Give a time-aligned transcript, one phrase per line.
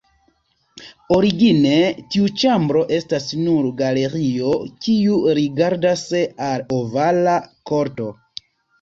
[1.17, 1.73] Origine,
[2.15, 4.57] tiu ĉambro estas nur galerio
[4.89, 6.05] kiu rigardas
[6.51, 7.41] al Ovala
[7.75, 8.15] Korto.